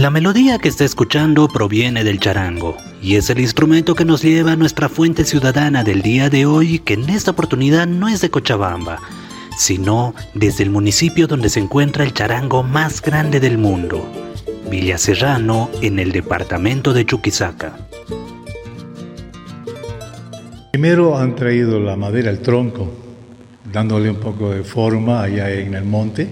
[0.00, 4.52] La melodía que está escuchando proviene del charango y es el instrumento que nos lleva
[4.52, 8.30] a nuestra fuente ciudadana del día de hoy que en esta oportunidad no es de
[8.30, 8.98] Cochabamba,
[9.58, 14.10] sino desde el municipio donde se encuentra el charango más grande del mundo,
[14.70, 17.76] Villa Serrano en el departamento de Chuquisaca.
[20.72, 22.90] Primero han traído la madera, el tronco,
[23.70, 26.30] dándole un poco de forma allá en el monte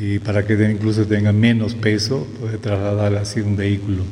[0.00, 4.02] y para que incluso tenga menos peso, puede trasladar así un vehículo.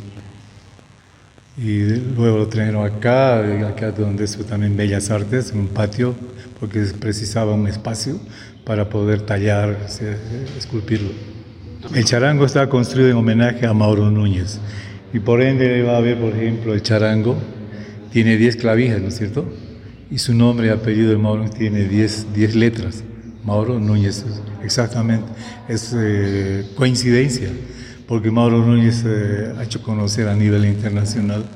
[1.57, 1.81] Y
[2.15, 6.15] luego lo trajeron acá, acá donde es también Bellas Artes, un patio,
[6.61, 8.21] porque precisaba un espacio
[8.65, 9.79] para poder tallar,
[10.59, 11.09] esculpirlo.
[11.95, 14.61] El charango está construido en homenaje a Mauro Núñez
[15.15, 17.35] y por ende va a ver, por ejemplo, el charango
[18.13, 19.51] tiene 10 clavijas, ¿no es cierto?
[20.11, 23.05] Y su nombre y apellido de Mauro tiene 10, 10 letras.
[23.49, 24.27] Mauro Núñez,
[24.63, 25.27] exactamente.
[25.69, 27.49] Es eh, coincidencia,
[28.07, 31.47] porque Mauro Núñez eh, ha hecho conocer a nivel internacional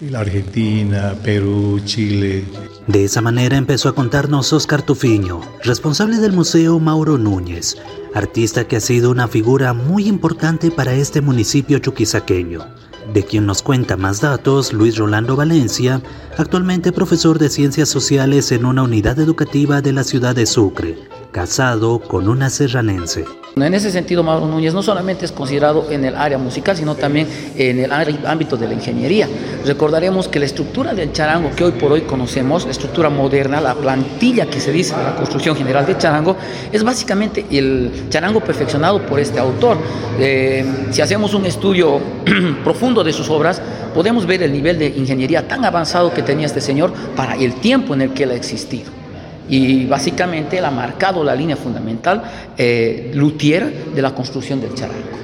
[0.00, 2.44] la Argentina, Perú, Chile.
[2.86, 7.76] De esa manera empezó a contarnos Oscar Tufiño, responsable del Museo Mauro Núñez,
[8.14, 12.60] artista que ha sido una figura muy importante para este municipio chuquisaqueño
[13.12, 16.02] de quien nos cuenta más datos Luis Rolando Valencia,
[16.36, 20.98] actualmente profesor de Ciencias Sociales en una unidad educativa de la ciudad de Sucre,
[21.32, 23.24] casado con una serranense.
[23.54, 27.28] En ese sentido, Mauro Núñez no solamente es considerado en el área musical, sino también
[27.54, 29.28] en el ámbito de la ingeniería.
[29.66, 33.74] Recordaremos que la estructura del charango que hoy por hoy conocemos, la estructura moderna, la
[33.74, 36.34] plantilla que se dice de la construcción general de charango,
[36.72, 39.76] es básicamente el charango perfeccionado por este autor.
[40.18, 42.00] Eh, si hacemos un estudio
[42.64, 43.60] profundo de sus obras,
[43.92, 47.92] podemos ver el nivel de ingeniería tan avanzado que tenía este señor para el tiempo
[47.92, 49.01] en el que él ha existido
[49.48, 52.22] y básicamente él ha marcado la línea fundamental
[52.56, 55.22] eh, luthier de la construcción del charango.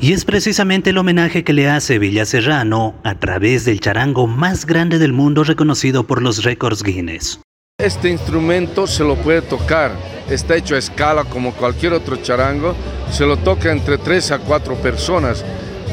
[0.00, 4.66] Y es precisamente el homenaje que le hace Villa Serrano a través del charango más
[4.66, 7.40] grande del mundo reconocido por los récords Guinness.
[7.78, 9.92] Este instrumento se lo puede tocar,
[10.30, 12.74] está hecho a escala como cualquier otro charango,
[13.10, 15.44] se lo toca entre 3 a 4 personas.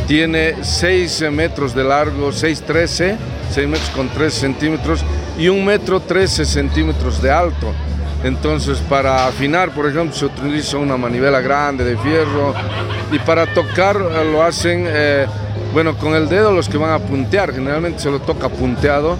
[0.08, 3.16] Tiene 6 metros de largo, 6,13,
[3.52, 5.04] 6 metros con 3 centímetros
[5.38, 7.74] y un metro 13 centímetros de alto.
[8.24, 12.54] Entonces para afinar, por ejemplo, se utiliza una manivela grande de fierro
[13.12, 15.26] y para tocar eh, lo hacen, eh,
[15.74, 19.18] bueno, con el dedo los que van a puntear, generalmente se lo toca punteado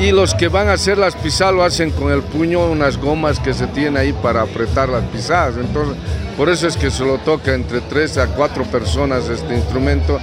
[0.00, 3.38] y los que van a hacer las pisadas lo hacen con el puño, unas gomas
[3.38, 5.56] que se tienen ahí para apretar las pisadas.
[5.56, 5.96] Entonces,
[6.36, 10.18] por eso es que se lo toca entre 3 a 4 personas este instrumento,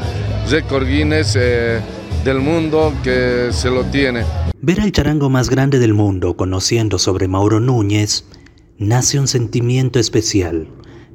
[0.50, 1.80] récord Guinness eh,
[2.26, 4.26] del mundo que se lo tiene.
[4.62, 8.26] Ver al charango más grande del mundo conociendo sobre Mauro Núñez,
[8.78, 10.68] nace un sentimiento especial.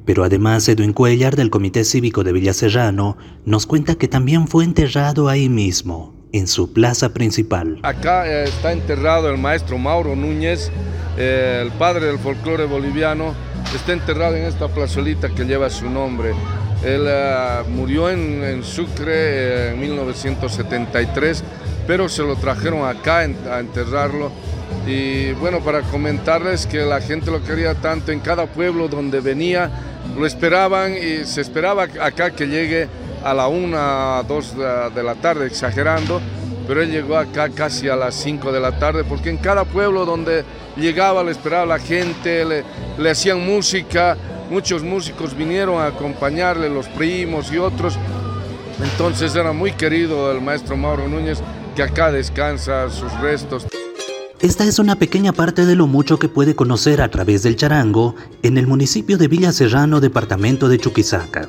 [0.07, 4.65] Pero además Edwin Cuellar del Comité Cívico de Villa Serrano nos cuenta que también fue
[4.65, 7.79] enterrado ahí mismo, en su plaza principal.
[7.83, 10.71] Acá eh, está enterrado el maestro Mauro Núñez,
[11.17, 13.35] eh, el padre del folclore boliviano,
[13.75, 16.31] está enterrado en esta plazolita que lleva su nombre.
[16.85, 21.43] Él eh, murió en, en Sucre en 1973
[21.87, 24.31] pero se lo trajeron acá a enterrarlo.
[24.87, 29.71] Y bueno, para comentarles que la gente lo quería tanto en cada pueblo donde venía,
[30.17, 32.89] lo esperaban y se esperaba acá que llegue
[33.27, 36.21] a la una, dos de la tarde, exagerando,
[36.69, 40.05] pero él llegó acá casi a las 5 de la tarde, porque en cada pueblo
[40.05, 40.45] donde
[40.77, 42.63] llegaba le esperaba la gente, le,
[42.97, 44.17] le hacían música,
[44.49, 47.99] muchos músicos vinieron a acompañarle, los primos y otros.
[48.81, 51.43] Entonces era muy querido el maestro Mauro Núñez
[51.75, 53.67] que acá descansa sus restos.
[54.41, 58.15] Esta es una pequeña parte de lo mucho que puede conocer a través del charango
[58.43, 61.49] en el municipio de Villa Serrano, departamento de Chuquisaca.